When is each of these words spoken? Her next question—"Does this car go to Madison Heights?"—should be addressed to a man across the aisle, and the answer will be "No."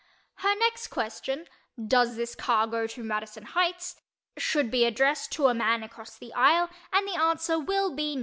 Her 0.37 0.55
next 0.57 0.87
question—"Does 0.87 2.15
this 2.15 2.33
car 2.33 2.65
go 2.65 2.87
to 2.87 3.03
Madison 3.03 3.43
Heights?"—should 3.45 4.71
be 4.71 4.83
addressed 4.83 5.31
to 5.33 5.45
a 5.45 5.53
man 5.53 5.83
across 5.83 6.17
the 6.17 6.33
aisle, 6.33 6.71
and 6.91 7.07
the 7.07 7.15
answer 7.21 7.59
will 7.59 7.93
be 7.93 8.15
"No." 8.15 8.19